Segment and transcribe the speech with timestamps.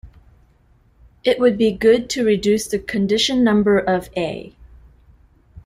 [1.23, 4.55] It would be good to reduce the condition number of "A".